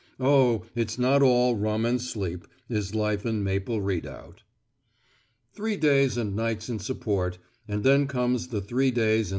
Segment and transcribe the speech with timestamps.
[0.19, 4.41] Oh, it's not all rum and sleep, is life in Maple Redoubt.
[5.53, 9.27] Three days and nights in support, and then comes the three days in the front
[9.27, 9.27] line.